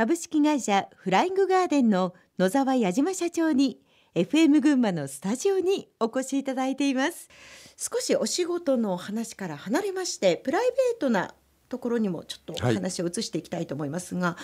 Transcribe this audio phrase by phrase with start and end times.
[0.00, 3.82] 株式会社フライングガーデンの野沢矢島社長に
[4.14, 7.28] FM 群馬のスタジオにお越しいただいています。
[7.76, 11.34] 少しお仕事の話から離れましてプライベートな
[11.68, 14.36] ところにもちょっとお話を移していきたいと思いますが、は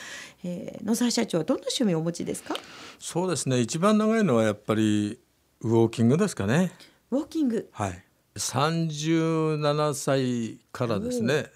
[0.44, 2.54] い、えー、野沢社長はどんな趣味をお持ちですか？
[2.98, 3.58] そうですね。
[3.58, 5.18] 一番長いのはやっぱり
[5.62, 6.70] ウォーキングですかね。
[7.10, 7.70] ウォーキング。
[7.72, 8.04] はい。
[8.34, 11.46] 37歳からですね。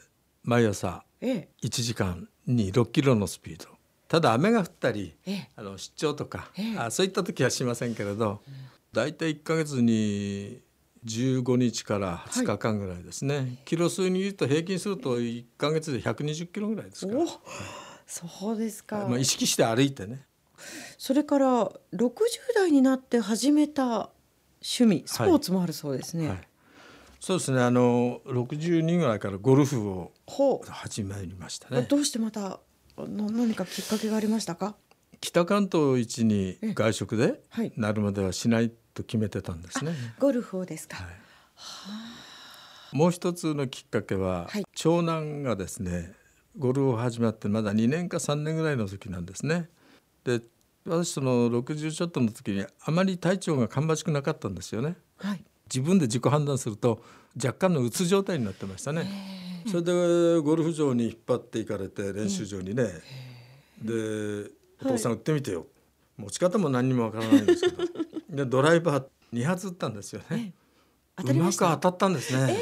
[0.42, 3.78] 毎朝1時間に6キロのスピード
[4.10, 5.14] ただ雨が降ったり、
[5.54, 8.42] あの出張とか、あそういった時はしませんけれど、
[8.92, 10.58] 大体1か月に
[11.06, 17.24] 15日から20日間ぐらいですね、はい、キロ数に言うと平均すると1か月で120キロぐらいですから、
[18.04, 20.26] そうですか、まあ、意識して歩いてね。
[20.98, 22.10] それから60
[22.56, 24.10] 代になって始めた
[24.60, 26.36] 趣味スポーツもあるそうですね、はい。
[26.36, 26.48] はい、
[27.20, 27.62] そうですね。
[27.62, 30.12] あの62ぐらいからゴルフを
[30.68, 31.82] 始めましたね。
[31.82, 32.58] どうしてまた
[33.08, 34.74] 何かきっかけがありましたか？
[35.20, 37.40] 北関東一に外食で
[37.76, 39.92] なるまではしないと決めてたんですね。
[40.18, 41.04] ゴルフをですか、は
[42.94, 46.12] い、もう一つのきっかけは、はい、長男がですね
[46.58, 49.68] ゴルフを始まってまだ2年か3年ぐらいの時なんですね。
[50.24, 50.40] で
[50.86, 54.96] 私その60ちょっとの時にあまり体調が芳しくなかったんですよね。
[55.18, 57.02] はい、自分で自己判断すると
[57.36, 59.49] 若干のうつ状態になってましたね。
[59.66, 62.84] それでゴルフ場に引っ張っていかれて練習場にね、
[63.82, 64.50] で
[64.82, 65.66] お父さん打ってみてよ、
[66.16, 67.84] 持ち方も何にもわからないんですけど。
[68.30, 70.52] でドライバー2発打ったんですよね。
[71.18, 72.56] うまく当たったんですね。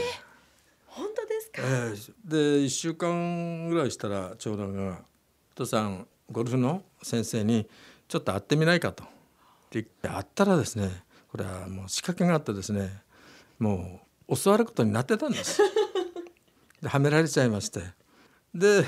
[0.86, 5.04] 本当ですか、えー、で1週間ぐらいしたら長男が
[5.52, 7.68] 「お父さんゴルフの先生に
[8.08, 9.04] ちょっと会ってみないか」と。
[9.04, 9.06] っ
[9.70, 13.02] て言って会ったらですねこれはもう仕掛けがあってですね
[13.58, 15.60] もう教わることになってたんです。
[16.82, 17.80] ではめられちゃいまして。
[18.54, 18.84] で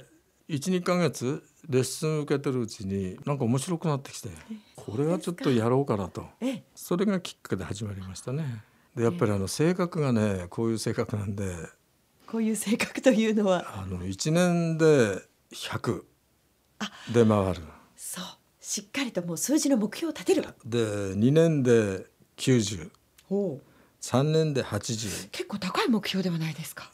[0.48, 4.28] 12か月レッスン受けてるうちになんか面白くなってきて
[4.76, 6.26] これはちょっとやろうかなと。
[6.74, 8.62] それがきっかけで始まりましたね。
[8.94, 11.54] でやっぱりあの性格がねこういう性格なんで。
[12.26, 13.80] こういう性格というのは？
[13.82, 15.22] あの1年で
[15.52, 16.04] 100
[17.12, 17.62] で回る。
[17.96, 18.24] そう。
[18.60, 20.42] しっかりともう数字の目標を立てる。
[20.64, 20.78] で
[21.14, 22.06] 2年で
[22.36, 22.90] 90
[24.00, 26.90] 3年で80結構高い目標ではないですか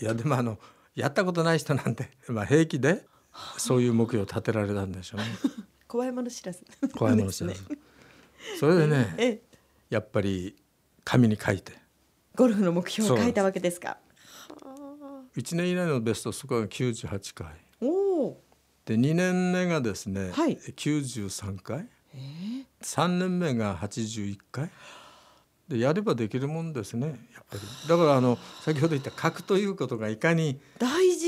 [0.00, 0.58] いやでもあの
[0.94, 3.04] やったことない人なんて、 まあ、平気で
[3.58, 5.26] そういう目標を立てられたんでしょうね。
[5.88, 6.64] 怖いもの知らず。
[6.94, 7.62] 怖いもの知らず。
[8.58, 9.42] それでね、
[9.90, 10.56] やっぱり
[11.04, 11.72] 紙に書いて。
[12.34, 13.98] ゴルフの目標を書いたわけですか。
[15.36, 17.46] 一年以内のベストスコアが九十八回。
[18.84, 20.32] で二年目がですね、
[20.76, 21.88] 九十三回。
[22.80, 24.70] 三年目が八十一回。
[25.68, 27.88] でやればできるもんですねやっぱり。
[27.88, 30.60] だからあの先ほど言った書くということがいかに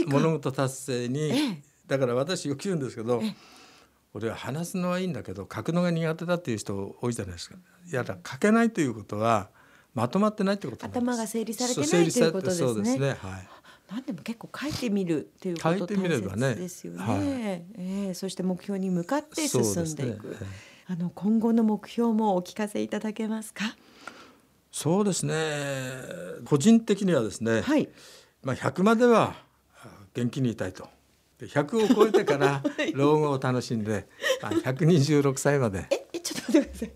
[0.06, 3.22] 物事達成にだから私よく言うんですけど
[4.12, 7.56] 俺は話すのはいいんだけど書くのが苦手だっていう人多いじゃないですか。
[7.90, 9.48] いやだ書けないということは
[9.94, 12.68] まとまってないってこと頭が整理されてないということですね。
[12.68, 13.48] そうですねはい。
[13.88, 16.98] 何でも結構書いてみるっていうこと大切ですよね。
[16.98, 20.30] ねはい、えー、そして目標に向かって進んでいく。
[20.30, 20.36] ね、
[20.86, 23.64] あの今後の目標もお聞かせいただけますか？
[24.76, 25.34] そうですね。
[26.44, 27.88] 個人的にはですね、はい、
[28.42, 29.34] まあ、100までは
[30.12, 30.86] 元気にいたいと。
[31.40, 34.06] 100を超えてから 老後を楽しんで、
[34.42, 35.86] まあ、126歳まで。
[36.12, 36.92] えちょっと待ってください。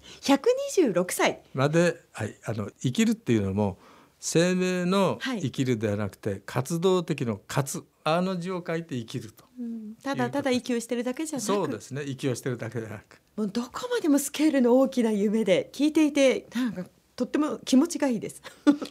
[0.93, 3.79] 126歳まで、はい、あの生きるっていうのも
[4.19, 7.83] 生命の生きるではなくて、はい、活動的の活。
[8.05, 11.47] あの字を書いて生きると、うん、ただただ息をしてるだけじゃなく。
[11.47, 12.03] そうですね。
[12.03, 13.23] 息をしてるだけでなく。
[13.37, 16.85] もうどこまでもスケールの大きな夢で聞いていてなんか
[17.21, 18.41] とっても気持ちがいいです。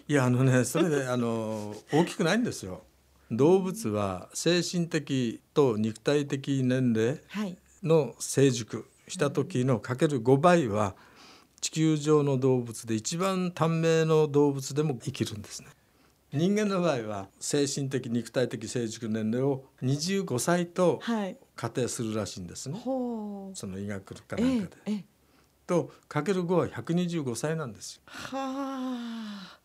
[0.08, 2.84] いやあのねそれであの大きくないんですよ。
[3.32, 7.20] 動物は精神的と肉体的年齢
[7.82, 10.96] の成熟した時のかける5倍は
[11.60, 15.70] 地球上の動物で一番短命の動物でも生きるんですね。
[16.32, 21.02] 人間の場合は精神的肉体的成熟年齢を25歳と
[21.56, 22.84] 仮定するらしいんですね、はい、
[23.56, 24.78] その医学かなんかで。
[24.86, 25.19] ええ
[25.70, 28.02] とかける5は125歳なんですよ。
[28.08, 29.60] は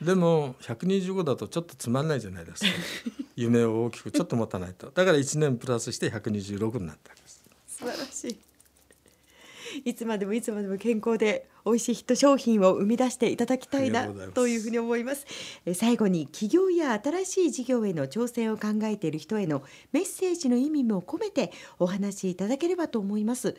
[0.00, 2.70] でも125だとちょっとつまんないじゃないですか。
[3.34, 4.92] 夢を大きくちょっと持たないと。
[4.92, 7.42] だから1年プラスして126になったんです。
[7.66, 8.38] 素晴らしい。
[9.84, 15.26] いつまでもいつまでも健康で美味しいヒット商品を生み出していただきたいなというふうに思います。
[15.66, 21.50] え最後に企業や新しい事業への挑戦を考えている人へのメッセージの意味も込めて
[21.80, 23.56] お話しいただければと思います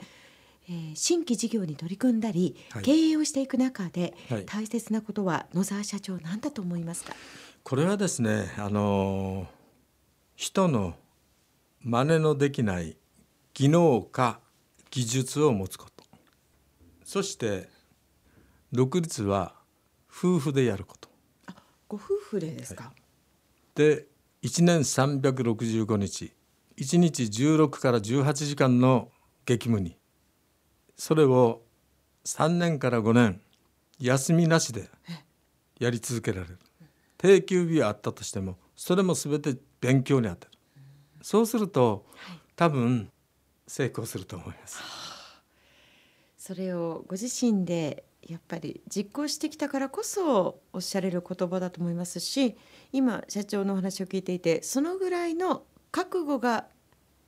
[0.70, 4.14] えー、新規事業に取り組んだり、はい、経営をしていく中で、
[4.46, 7.14] 大切なことは野沢社長何だと思いますか？
[7.64, 9.48] これはですねあの
[10.36, 10.94] 人の
[11.82, 12.98] 真似のできない
[13.54, 14.40] 技能か
[14.92, 16.04] 技術を持つこと。
[17.04, 17.68] そして
[18.72, 19.56] 独立は
[20.08, 21.10] 夫婦でやること。
[21.88, 22.94] ご夫婦でですか、はい、
[23.74, 24.06] で
[24.44, 26.32] 1年365日。
[26.78, 29.10] 1日16から18時間の
[29.46, 29.98] 激務に
[31.00, 31.62] それを
[32.26, 33.40] 3年から5年
[34.00, 34.90] 休みなしで
[35.80, 36.60] やり続けられる。
[37.18, 40.52] 定休日はあったとしてもそれも全て勉強に当てる。
[41.22, 42.06] そうすると、
[42.56, 43.10] 多分
[43.66, 44.80] 成功すると思います。
[46.38, 52.58] それをご自身でやっぱり実行してきたからこそおっしゃれる言葉だと思いますし
[52.92, 56.66] 今社長のお話を聞いていてそのぐらいの覚悟が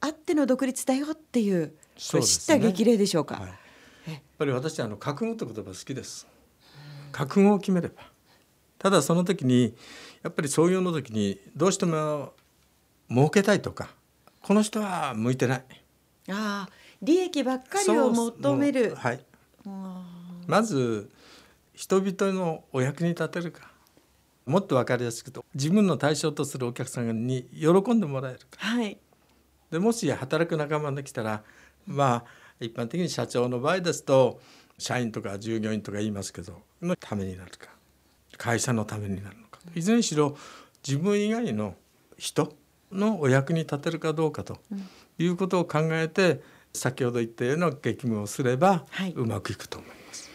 [0.01, 1.73] あっての独立だよっていう
[2.11, 3.35] これ知った激励でしょうか？
[3.35, 3.53] はい、
[4.07, 6.27] やっぱり私はあの覚悟って言葉好きです。
[7.11, 8.03] 覚悟を決めれば
[8.79, 9.75] ただその時に
[10.23, 12.33] やっぱり創業の時にどうしても
[13.09, 13.89] 儲けたいとか
[14.41, 15.63] この人は向いてない。
[16.29, 16.69] ああ
[17.01, 18.95] 利益ばっかりを求める。
[18.95, 19.25] はい。
[20.47, 21.11] まず
[21.73, 23.71] 人々のお役に立てるか
[24.45, 28.45] もっと分かりやすくと自分の対象とするお客さんに喜んでもらえるか。
[28.57, 28.97] はい、
[29.69, 31.43] でもし働く仲間できたら
[31.85, 34.39] まあ一般的に社長の場合ですと
[34.77, 37.69] 社員とか従業員とか言いますけどのためになるか
[38.37, 40.37] 会社のためになるのかいずれにしろ
[40.87, 41.75] 自分以外の
[42.17, 42.53] 人
[42.91, 44.59] のお役に立てるかどうかと
[45.17, 46.41] いうことを考えて、
[46.73, 48.85] 先ほど言ったような激務をすれば、
[49.15, 50.29] うまくいくと思います。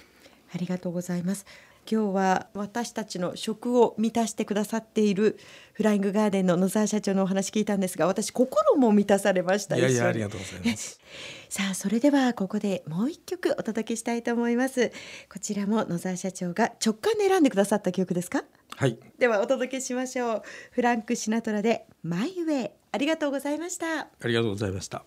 [0.55, 1.47] ありがとうございます。
[1.91, 5.39] 今日は私たちの食を満たしてくださっている
[5.73, 9.77] フライングガーデンの野沢社長のお話聞いたんですが私心も満たされました。
[9.77, 11.01] いやいやありがとうございます。
[11.49, 14.91] さあそれではここでもう一曲お届けしたいと思います。
[15.33, 18.45] こちらも野沢社長が直感で選んでくださった曲ですか？
[18.77, 18.99] はい。
[19.19, 20.43] ではお届けしましょう。
[20.73, 24.01] フランクシナトラでマイウェイありがとうございました。
[24.01, 25.05] ありがとうございました